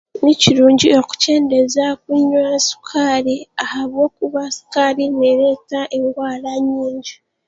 Nikirungi 0.23 0.87
okukyendeza 1.01 1.85
kunywa 2.01 2.45
sukaari 2.67 3.35
ahabwokuba 3.63 4.41
sukaari 4.55 5.03
neereta 5.19 5.79
endwara 5.95 6.51
nyaingi. 6.67 7.15